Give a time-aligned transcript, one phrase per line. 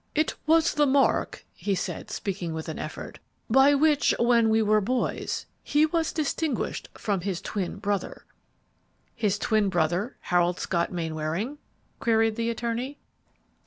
[0.15, 3.19] "It was the mark," he said, speaking with an effort,
[3.51, 8.25] "by which, when we were boys, he was distinguished from his twin brother."
[9.13, 11.59] "His twin brother, Harold Scott Mainwaring?"
[11.99, 12.97] queried the attorney.